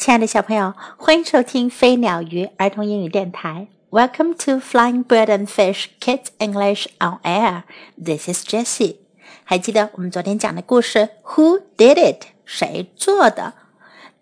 [0.00, 3.68] 亲爱的小朋友，欢迎收听飞鸟鱼儿童英语电台。
[3.90, 7.64] Welcome to Flying Bird and Fish Kids English on Air.
[8.02, 8.96] This is Jessie.
[9.44, 12.28] 还记得我们昨天讲的故事？Who did it？
[12.46, 13.52] 谁做的？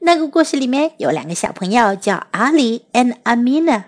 [0.00, 3.84] 那个故事里面有两个小朋友叫阿里 and Amina。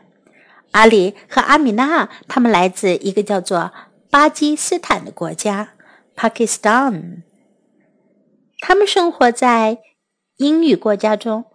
[0.70, 3.72] 阿里和阿米娜，他们来自一个叫做
[4.09, 5.70] 巴基斯坦的国家
[6.14, 7.22] ，Pakistan。
[8.61, 9.79] 他们生活在
[10.36, 11.46] 英语国家中。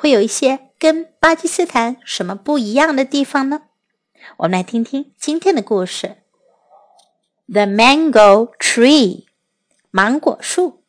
[0.00, 3.62] 会有一些跟巴基斯坦什么不一样的地方呢？
[4.36, 6.18] 我们来听听今天的故事。
[7.48, 9.26] The mango tree，
[9.90, 10.84] 芒果树。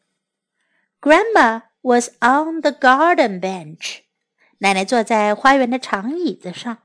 [1.01, 4.01] Grandma was on the garden bench，
[4.59, 6.77] 奶奶坐在花园的长椅子上。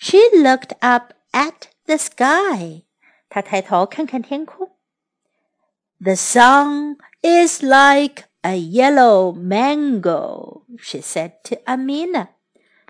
[0.00, 2.82] She looked up at the sky，
[3.28, 4.72] 她抬头看看天空。
[6.00, 12.29] The sun is like a yellow mango, she said to Amina.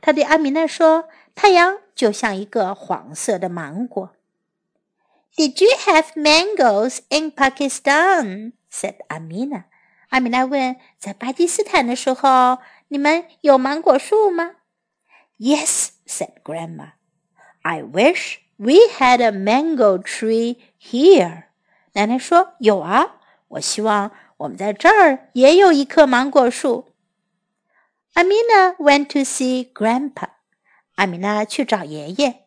[0.02, 4.16] 她对阿米娜说：“太阳就像一个黄色的芒果。”
[5.38, 8.53] Did you have mangoes in Pakistan?
[8.72, 9.66] said Amina.
[10.09, 12.58] 阿米娜问：“在巴基斯坦的时候，
[12.89, 14.56] 你们有芒果树吗？”
[15.39, 16.92] Yes, said Grandma.
[17.61, 21.45] I wish we had a mango tree here.
[21.94, 26.89] 奶奶说：“有啊，我希望 我们在这儿也有一棵芒果树。
[28.15, 30.28] Amina went to see Grandpa。
[30.97, 32.45] 阿米娜去找爷爷。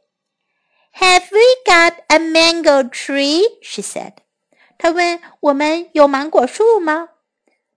[0.93, 3.43] Have we got a mango tree?
[3.61, 4.13] She said.
[4.77, 7.09] 她问我们有芒果树吗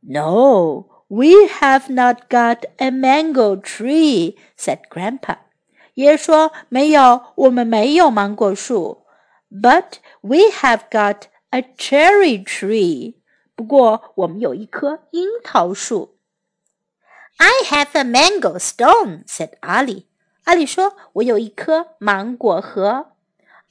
[0.00, 5.36] ？No, we have not got a mango tree," said Grandpa.
[5.94, 9.04] 爷爷说没有，我们没有芒果树。
[9.50, 13.16] But we have got a cherry tree.
[13.61, 16.17] 不过我们有一棵樱桃树。
[17.37, 20.05] I have a mango stone," said Ali.
[20.45, 23.13] 阿里说：“我有一颗芒果核。”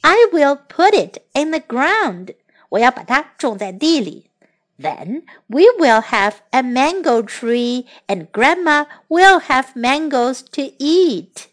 [0.03, 2.37] I will put it in the ground.
[2.69, 4.31] 我要把它种在地里。
[4.79, 11.47] Then we will have a mango tree, and Grandma will have mangoes to eat.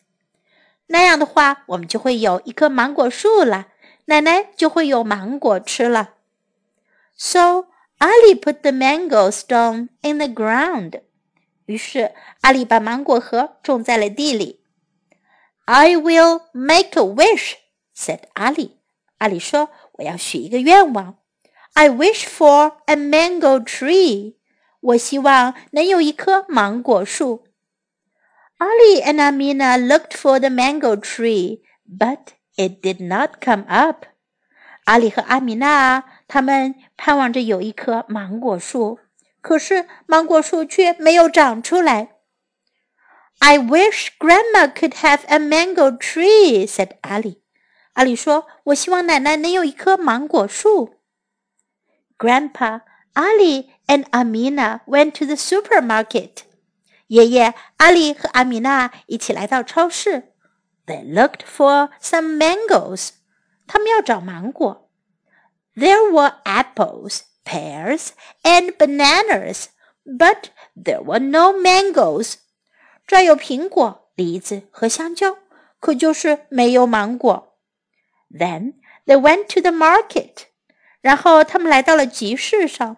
[0.88, 3.68] 那样的话，我们就会有一棵芒果树了，
[4.06, 6.16] 奶奶就会有芒果吃了。
[7.16, 7.68] So
[8.00, 11.02] Ali put the mango stone in the ground.
[11.66, 12.12] 于是
[12.42, 14.62] 阿里把芒果核种在了地里。
[15.66, 17.54] I will make a wish,"
[17.96, 18.72] said Ali.
[19.20, 21.18] 阿里说：“我要许一个愿望。
[21.74, 24.36] I wish for a mango tree.
[24.82, 27.46] 我希望能有一棵芒果树。
[28.58, 34.06] Ali and Amina looked for the mango tree, but it did not come up.
[34.86, 39.01] 阿里和阿米娜 他们盼望着有一棵芒果树，
[39.41, 42.17] 可是芒果树却没有长出来。
[43.41, 47.39] I wish Grandma could have a mango tree," said Ali.
[47.95, 50.97] 阿里说：“我希望奶奶能有一棵芒果树。”
[52.19, 52.83] Grandpa,
[53.15, 56.43] Ali, and Amina went to the supermarket.
[57.07, 60.35] 爷爷、阿里和阿米娜一起来到超市。
[60.87, 63.11] They looked for some mangoes.
[63.67, 64.88] 他们要找芒果。
[65.78, 69.68] there were apples, pears, and bananas,
[70.06, 72.36] but there were no mangoes.
[73.06, 75.38] 这儿有苹果、梨子和香蕉，
[75.80, 77.58] 可就是没有芒果。
[78.30, 80.46] Then they went to the market.
[81.02, 82.98] 然后他们来到了集市上。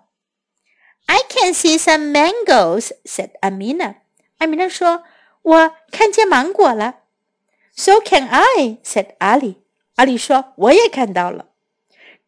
[1.08, 3.96] I can see some mangoes," said Amina.
[4.38, 5.04] 阿米娜说：“
[5.42, 7.02] 我看见芒果了。”
[7.76, 9.58] So can I," said Ali.
[9.96, 11.49] 阿里说：“我也看到了。”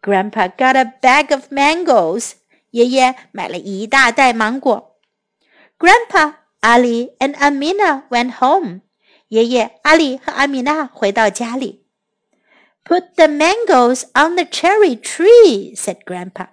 [0.02, 2.34] Grandpa got a bag of mangoes.
[2.72, 4.98] 爷爷买了一大袋芒果。
[5.80, 8.82] Grandpa, Ali, and Amina went home.
[9.30, 11.86] 爷爷、阿里和阿米娜回到家里。
[12.84, 16.48] Put the mangoes on the cherry tree, said Grandpa.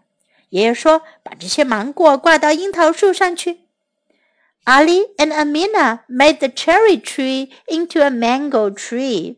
[0.50, 3.60] 爷爷说：“把这些芒果挂到樱桃树上去。”
[4.66, 9.36] Ali and Amina made the cherry tree into a mango tree.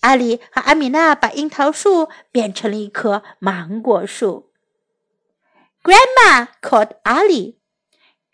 [0.00, 4.52] 阿里和阿米娜把樱桃树变成了一棵芒果树。
[5.82, 7.56] Grandma called Ali.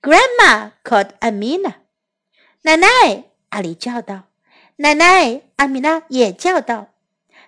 [0.03, 1.75] Grandma called Amina.
[2.63, 2.89] 奶奶，
[3.51, 4.25] 阿里叫道。
[4.77, 6.89] 奶奶，阿米娜也叫道。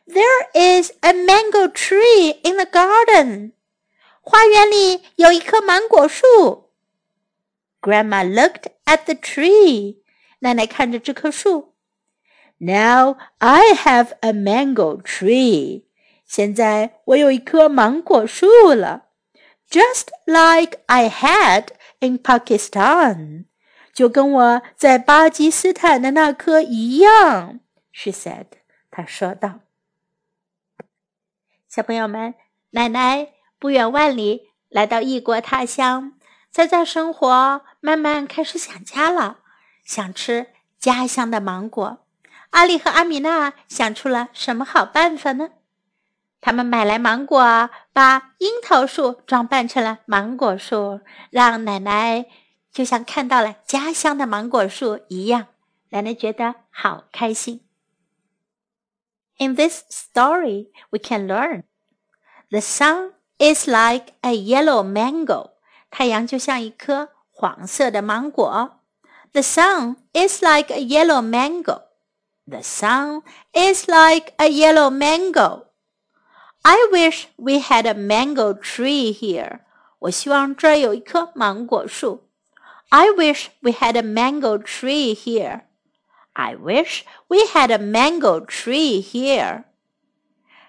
[0.07, 3.53] There is a mango tree in the garden.
[4.21, 6.71] 花园里有一棵芒果树。
[7.81, 9.99] Grandma looked at the tree.
[10.41, 11.76] 奶奶看着这棵树。
[12.59, 15.85] Now I have a mango tree.
[16.25, 19.07] 现在我有一棵芒果树了
[19.71, 21.69] ，just like I had
[22.01, 23.45] in Pakistan，
[23.93, 27.61] 就跟我在巴基斯坦的那颗一样。
[27.93, 28.47] ”She said，
[28.91, 29.61] 她说道。
[31.69, 32.35] 小朋友们，
[32.71, 36.15] 奶奶不远万里来到异国他乡，
[36.51, 39.41] 在这生活，慢慢开始想家了，
[39.85, 40.49] 想吃
[40.81, 42.06] 家乡的芒果。
[42.51, 45.51] 阿里和阿米娜想出了什么好办法呢？
[46.41, 51.01] 他们买来芒果，把樱桃树装扮成了芒果树，
[51.31, 52.27] 让奶奶
[52.71, 55.49] 就像看到了家乡的芒果树一样。
[55.91, 57.63] 奶奶觉得好开心。
[59.39, 61.65] In this story, we can learn
[62.51, 65.51] the sun is like a yellow mango.
[65.91, 68.81] 太阳就像一颗黄色的芒果。
[69.33, 71.86] The sun is like a yellow mango.
[72.48, 73.22] The sun
[73.54, 75.68] is like a yellow mango.
[76.64, 79.62] I wish we had a mango tree here.
[80.00, 82.28] 我希望这儿有一棵芒果树。
[82.90, 85.62] I wish we had a mango tree here.
[86.34, 89.66] I wish we had a mango tree here.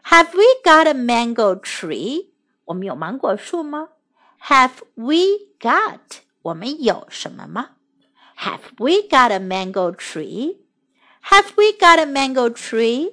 [0.04, 2.30] Have we got a mango tree?
[2.66, 3.88] 我们有芒果树吗？
[4.44, 6.20] Have we got?
[6.42, 7.70] 我们有什么吗？
[8.38, 10.58] Have we got a mango tree?
[11.26, 13.10] Have we got a mango tree?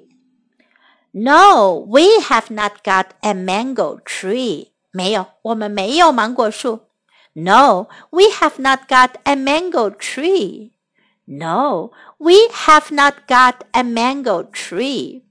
[1.14, 4.72] No, we have not got a mango tree.
[4.92, 6.88] 没有，我们没有芒果树。
[7.34, 10.72] No, we have not got a mango tree.
[11.26, 15.24] No, we have not got a mango tree.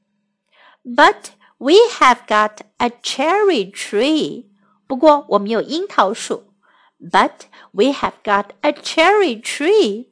[0.85, 4.47] But we have got a cherry tree.
[4.87, 6.55] 不过我们有樱桃树。
[7.01, 10.09] But we have got a cherry tree.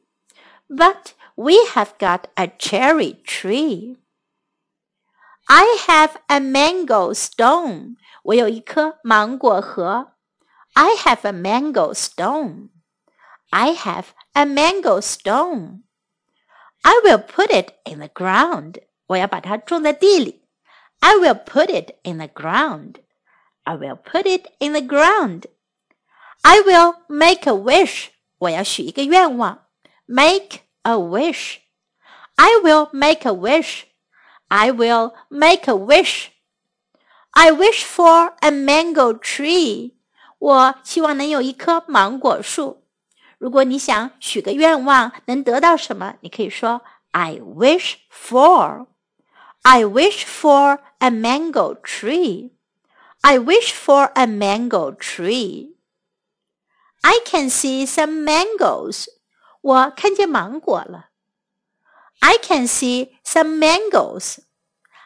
[0.69, 3.97] But we have got a cherry tree.
[5.49, 7.95] I have a mango stone.
[8.23, 10.13] 我有一颗芒果核。
[10.73, 12.69] I have a mango stone.
[13.49, 15.83] I have a mango stone.
[16.81, 18.81] I will put it in the ground.
[19.07, 20.43] 我要把它种在地里。
[20.99, 22.95] I will put it in the ground.
[23.63, 25.45] I will put it in the ground.
[26.41, 28.09] I will make a wish.
[28.39, 29.65] 我要许一个愿望。
[30.05, 31.59] Make a wish.
[32.35, 33.85] I will make a wish.
[34.47, 36.29] I will make a wish.
[37.31, 39.93] I wish for a mango tree.
[40.39, 42.83] 我希望能有一棵芒果树。
[43.37, 46.81] 如果你想许个愿望能得到什么，你可以说
[47.11, 48.87] I wish for.
[49.63, 52.51] I wish for a mango tree.
[53.21, 55.75] I wish for a mango tree.
[57.01, 59.07] I can see some mangoes.
[59.61, 61.09] 我看见芒果了。
[62.19, 64.39] I can see some mangoes.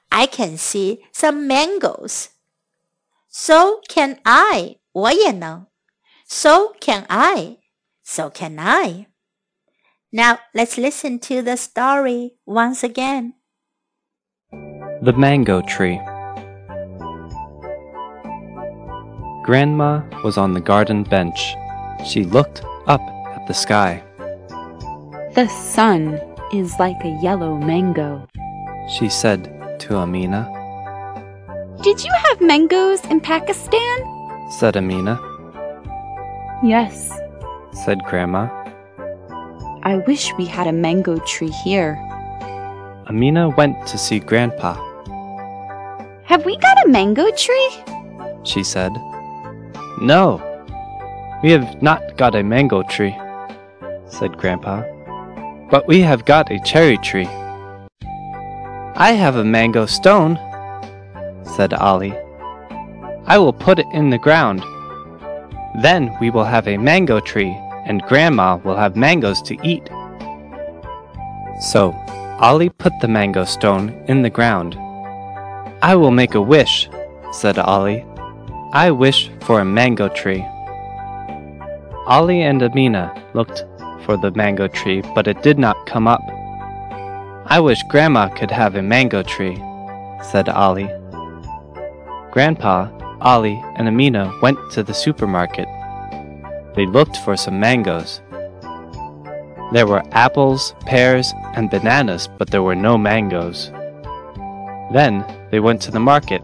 [0.09, 2.27] I can see some mangoes.
[3.29, 4.77] So can I.
[4.91, 5.67] 我也能。
[6.27, 7.57] So can I.
[8.03, 9.07] So can I.
[10.11, 13.33] Now let's listen to the story once again.
[15.01, 15.99] The Mango Tree.
[19.43, 21.55] Grandma was on the garden bench.
[22.05, 23.01] She looked up
[23.35, 24.03] at the sky.
[25.36, 26.18] The sun
[26.50, 28.26] is like a yellow mango,
[28.88, 29.44] she said
[29.80, 30.48] to Amina.
[31.82, 33.98] Did you have mangoes in Pakistan?
[34.48, 35.20] said Amina.
[36.64, 37.12] Yes,
[37.84, 38.48] said Grandma.
[39.82, 42.00] I wish we had a mango tree here.
[43.06, 44.72] Amina went to see Grandpa.
[46.24, 47.70] Have we got a mango tree?
[48.42, 48.92] She said.
[50.00, 50.40] No,
[51.42, 53.14] we have not got a mango tree,
[54.08, 54.95] said Grandpa.
[55.70, 57.28] But we have got a cherry tree.
[58.98, 60.36] I have a mango stone,
[61.56, 62.14] said Ali.
[63.26, 64.62] I will put it in the ground.
[65.82, 67.54] Then we will have a mango tree,
[67.84, 69.88] and Grandma will have mangoes to eat.
[71.60, 71.92] So,
[72.38, 74.76] Ali put the mango stone in the ground.
[75.82, 76.88] I will make a wish,
[77.32, 78.04] said Ali.
[78.72, 80.44] I wish for a mango tree.
[82.06, 83.64] Ali and Amina looked
[84.06, 86.22] for the mango tree, but it did not come up.
[87.46, 89.56] I wish Grandma could have a mango tree,
[90.30, 90.88] said Ali.
[92.30, 92.88] Grandpa
[93.20, 95.68] Ali and Amina went to the supermarket.
[96.74, 98.22] They looked for some mangoes.
[99.72, 103.70] There were apples, pears, and bananas, but there were no mangoes.
[104.92, 106.42] Then they went to the market,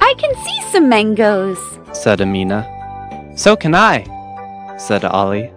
[0.00, 1.58] I can see some mangoes.
[1.92, 2.62] said Amina.
[3.36, 4.04] So can I,
[4.78, 5.50] said Ali.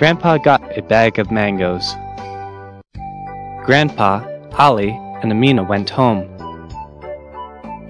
[0.00, 1.94] Grandpa got a bag of mangoes.
[3.66, 6.24] Grandpa, Ali, and Amina went home.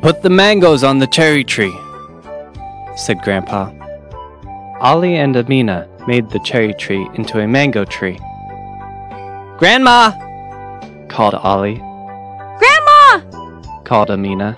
[0.02, 1.72] Put the mangoes on the cherry tree,
[2.96, 3.70] said Grandpa.
[4.80, 8.18] Ali and Amina made the cherry tree into a mango tree.
[9.56, 10.10] Grandma!
[11.06, 11.76] called Ali,
[12.58, 13.20] Grandma!
[13.84, 14.56] called Amina.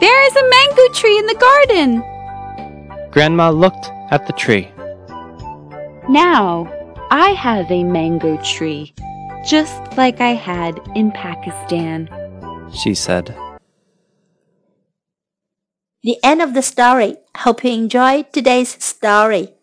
[0.00, 3.10] There is a mango tree in the garden.
[3.10, 4.70] Grandma looked at the tree.
[6.08, 6.72] Now
[7.10, 8.94] I have a mango tree,
[9.44, 12.08] just like I had in Pakistan.
[12.72, 13.34] She said.
[16.04, 17.16] The end of the story.
[17.38, 19.55] Hope you enjoyed today's story.